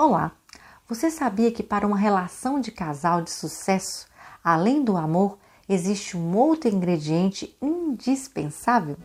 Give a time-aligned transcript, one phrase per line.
[0.00, 0.30] Olá!
[0.88, 4.06] Você sabia que para uma relação de casal de sucesso,
[4.44, 5.36] além do amor,
[5.68, 8.96] existe um outro ingrediente indispensável?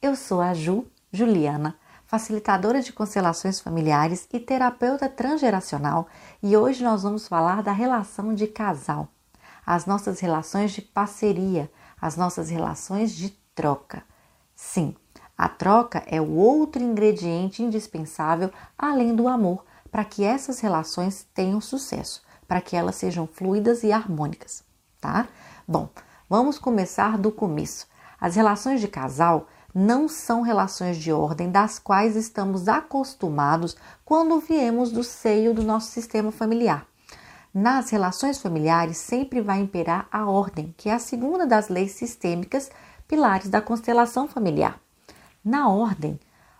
[0.00, 1.76] Eu sou a Ju, Juliana,
[2.06, 6.08] facilitadora de constelações familiares e terapeuta transgeracional,
[6.42, 9.08] e hoje nós vamos falar da relação de casal,
[9.66, 11.70] as nossas relações de parceria,
[12.04, 14.04] as nossas relações de troca.
[14.54, 14.94] Sim,
[15.38, 21.62] a troca é o outro ingrediente indispensável além do amor para que essas relações tenham
[21.62, 24.62] sucesso, para que elas sejam fluidas e harmônicas,
[25.00, 25.26] tá?
[25.66, 25.88] Bom,
[26.28, 27.86] vamos começar do começo.
[28.20, 34.92] As relações de casal não são relações de ordem das quais estamos acostumados quando viemos
[34.92, 36.86] do seio do nosso sistema familiar.
[37.54, 42.68] Nas relações familiares sempre vai imperar a ordem, que é a segunda das leis sistêmicas,
[43.06, 44.80] pilares da constelação familiar.
[45.44, 46.18] Na ordem,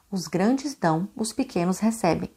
[0.09, 2.31] os grandes dão, os pequenos recebem.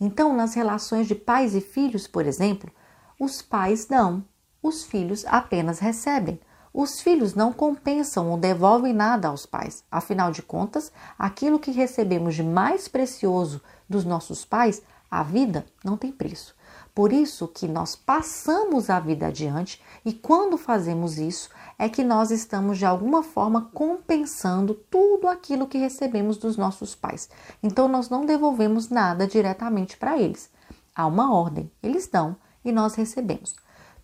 [0.00, 2.72] Então, nas relações de pais e filhos, por exemplo,
[3.16, 4.24] os pais dão,
[4.60, 6.40] os filhos apenas recebem.
[6.74, 9.84] Os filhos não compensam ou devolvem nada aos pais.
[9.88, 15.96] Afinal de contas, aquilo que recebemos de mais precioso dos nossos pais, a vida, não
[15.96, 16.58] tem preço.
[16.94, 22.30] Por isso que nós passamos a vida adiante e quando fazemos isso é que nós
[22.30, 27.30] estamos de alguma forma compensando tudo aquilo que recebemos dos nossos pais.
[27.62, 30.50] Então nós não devolvemos nada diretamente para eles.
[30.94, 33.54] Há uma ordem, eles dão e nós recebemos.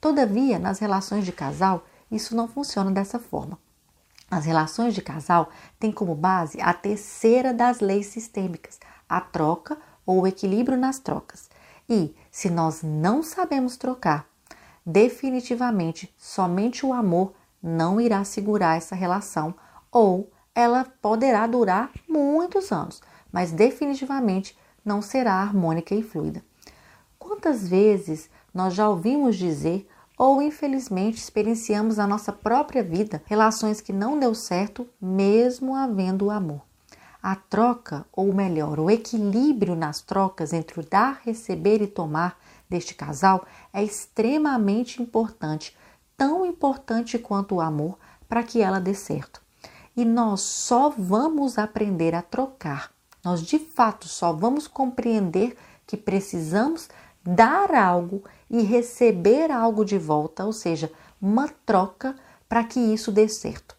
[0.01, 3.59] Todavia, nas relações de casal, isso não funciona dessa forma.
[4.31, 10.23] As relações de casal têm como base a terceira das leis sistêmicas, a troca ou
[10.23, 11.49] o equilíbrio nas trocas.
[11.89, 14.27] E se nós não sabemos trocar,
[14.85, 19.55] definitivamente somente o amor não irá segurar essa relação
[19.91, 26.43] ou ela poderá durar muitos anos, mas definitivamente não será harmônica e fluida.
[27.19, 29.87] Quantas vezes nós já ouvimos dizer
[30.19, 36.31] ou infelizmente experienciamos na nossa própria vida relações que não deu certo mesmo havendo o
[36.31, 36.66] amor?
[37.29, 42.39] A troca, ou melhor, o equilíbrio nas trocas entre o dar, receber e tomar
[42.71, 45.77] deste casal é extremamente importante,
[46.17, 47.99] tão importante quanto o amor,
[48.29, 49.43] para que ela dê certo.
[49.97, 52.93] E nós só vamos aprender a trocar,
[53.25, 56.89] nós de fato só vamos compreender que precisamos
[57.25, 62.15] dar algo e receber algo de volta, ou seja, uma troca
[62.49, 63.75] para que isso dê certo.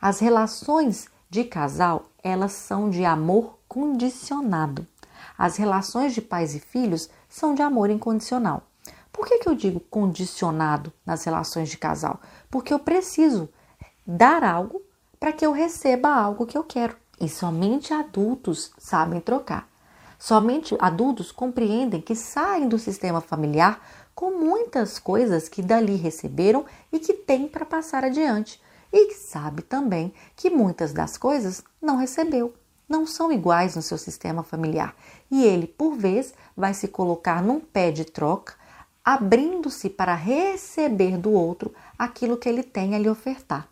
[0.00, 4.86] As relações de casal, elas são de amor condicionado.
[5.36, 8.62] As relações de pais e filhos são de amor incondicional.
[9.12, 12.20] Por que, que eu digo condicionado nas relações de casal?
[12.50, 13.48] Porque eu preciso
[14.06, 14.82] dar algo
[15.18, 16.96] para que eu receba algo que eu quero.
[17.20, 19.68] E somente adultos sabem trocar.
[20.18, 23.80] Somente adultos compreendem que saem do sistema familiar
[24.14, 28.60] com muitas coisas que dali receberam e que têm para passar adiante
[28.96, 32.54] e sabe também que muitas das coisas não recebeu,
[32.88, 34.94] não são iguais no seu sistema familiar
[35.28, 38.54] e ele, por vez, vai se colocar num pé de troca,
[39.04, 43.68] abrindo-se para receber do outro aquilo que ele tem a lhe ofertar.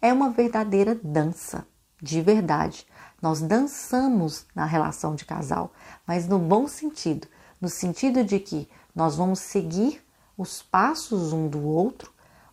[0.00, 1.66] É uma verdadeira dança,
[2.00, 2.86] de verdade.
[3.20, 5.72] Nós dançamos na relação de casal,
[6.06, 7.26] mas no bom sentido,
[7.60, 10.00] no sentido de que nós vamos seguir
[10.38, 12.09] os passos um do outro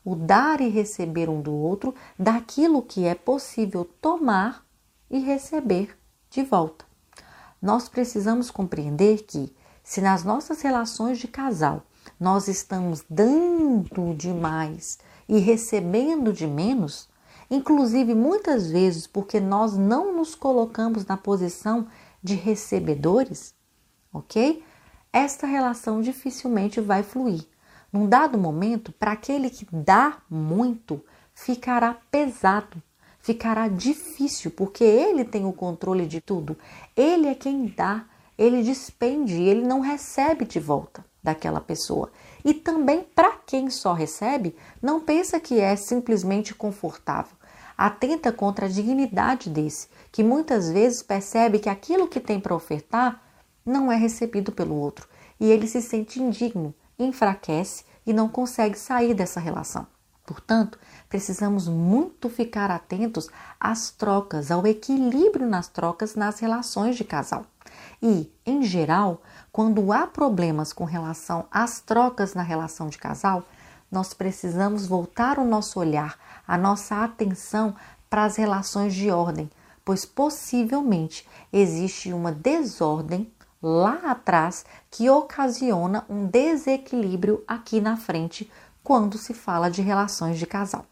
[0.07, 4.65] o dar e receber um do outro daquilo que é possível tomar
[5.11, 5.97] e receber
[6.29, 6.85] de volta.
[7.61, 9.53] Nós precisamos compreender que,
[9.83, 11.83] se nas nossas relações de casal
[12.17, 14.97] nós estamos dando demais
[15.27, 17.09] e recebendo de menos,
[17.51, 21.85] inclusive muitas vezes porque nós não nos colocamos na posição
[22.23, 23.53] de recebedores,
[24.13, 24.63] ok?
[25.11, 27.45] Esta relação dificilmente vai fluir.
[27.91, 31.03] Num dado momento, para aquele que dá muito,
[31.33, 32.81] ficará pesado,
[33.19, 36.57] ficará difícil, porque ele tem o controle de tudo.
[36.95, 38.05] Ele é quem dá,
[38.37, 42.11] ele despende, ele não recebe de volta daquela pessoa.
[42.43, 47.35] E também para quem só recebe, não pensa que é simplesmente confortável.
[47.77, 53.21] Atenta contra a dignidade desse, que muitas vezes percebe que aquilo que tem para ofertar
[53.65, 55.07] não é recebido pelo outro
[55.39, 59.85] e ele se sente indigno, enfraquece e não consegue sair dessa relação.
[60.25, 60.77] Portanto,
[61.07, 63.29] precisamos muito ficar atentos
[63.59, 67.45] às trocas, ao equilíbrio nas trocas nas relações de casal.
[68.01, 69.21] E, em geral,
[69.51, 73.43] quando há problemas com relação às trocas na relação de casal,
[73.91, 77.73] nós precisamos voltar o nosso olhar, a nossa atenção
[78.09, 79.49] para as relações de ordem,
[79.85, 83.31] pois possivelmente existe uma desordem
[83.67, 88.49] lá atrás que ocasiona um desequilíbrio aqui na frente
[88.81, 90.85] quando se fala de relações de casal.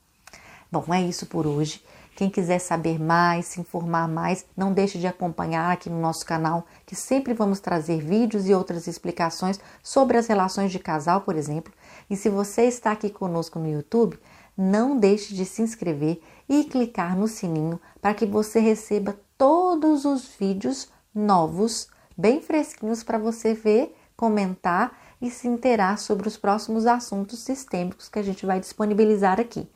[0.69, 1.81] Bom, é isso por hoje.
[2.17, 6.65] Quem quiser saber mais, se informar mais, não deixe de acompanhar aqui no nosso canal,
[6.85, 11.73] que sempre vamos trazer vídeos e outras explicações sobre as relações de casal, por exemplo.
[12.09, 14.19] E se você está aqui conosco no YouTube,
[14.57, 20.25] não deixe de se inscrever e clicar no sininho para que você receba todos os
[20.39, 27.39] vídeos novos, bem fresquinhos para você ver, comentar e se interar sobre os próximos assuntos
[27.39, 29.67] sistêmicos que a gente vai disponibilizar aqui.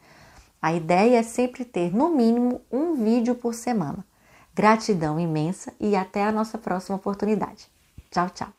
[0.62, 4.06] A ideia é sempre ter no mínimo um vídeo por semana.
[4.54, 7.70] Gratidão imensa e até a nossa próxima oportunidade.
[8.12, 8.59] Tchau, tchau.